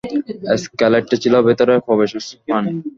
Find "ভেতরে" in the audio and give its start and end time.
1.47-1.73